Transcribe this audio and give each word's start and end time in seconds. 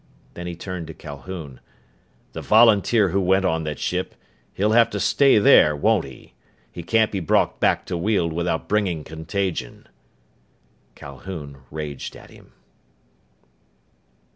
Then 0.33 0.47
he 0.47 0.55
turned 0.55 0.87
to 0.87 0.95
Calhoun. 0.95 1.59
"The 2.33 2.41
volunteer 2.41 3.09
who 3.09 3.21
went 3.21 3.45
on 3.45 3.65
that 3.65 3.77
ship 3.77 4.15
he'll 4.51 4.71
have 4.71 4.89
to 4.89 4.99
stay 4.99 5.37
there, 5.37 5.75
won't 5.75 6.05
he? 6.05 6.33
He 6.71 6.81
can't 6.81 7.11
be 7.11 7.19
brought 7.19 7.59
back 7.59 7.85
to 7.85 7.95
Weald 7.95 8.33
without 8.33 8.67
bringing 8.67 9.03
contagion." 9.03 9.85
Calhoun 10.95 11.57
raged 11.69 12.15
at 12.15 12.31
him. 12.31 12.51